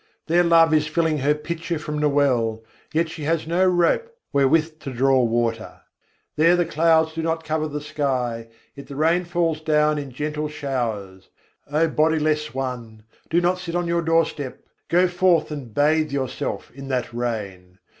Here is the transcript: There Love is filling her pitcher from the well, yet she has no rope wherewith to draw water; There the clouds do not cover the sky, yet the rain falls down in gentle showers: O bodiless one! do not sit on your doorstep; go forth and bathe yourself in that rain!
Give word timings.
There 0.25 0.43
Love 0.43 0.73
is 0.73 0.87
filling 0.87 1.19
her 1.19 1.35
pitcher 1.35 1.77
from 1.77 1.99
the 1.99 2.09
well, 2.09 2.63
yet 2.91 3.07
she 3.07 3.21
has 3.25 3.45
no 3.45 3.63
rope 3.67 4.11
wherewith 4.33 4.79
to 4.79 4.91
draw 4.91 5.21
water; 5.21 5.81
There 6.37 6.55
the 6.55 6.65
clouds 6.65 7.13
do 7.13 7.21
not 7.21 7.43
cover 7.43 7.67
the 7.67 7.81
sky, 7.81 8.47
yet 8.73 8.87
the 8.87 8.95
rain 8.95 9.25
falls 9.25 9.61
down 9.61 9.99
in 9.99 10.09
gentle 10.09 10.47
showers: 10.49 11.29
O 11.71 11.87
bodiless 11.87 12.51
one! 12.51 13.03
do 13.29 13.39
not 13.41 13.59
sit 13.59 13.75
on 13.75 13.85
your 13.87 14.01
doorstep; 14.01 14.63
go 14.87 15.07
forth 15.07 15.51
and 15.51 15.71
bathe 15.71 16.11
yourself 16.11 16.71
in 16.71 16.87
that 16.87 17.13
rain! 17.13 17.77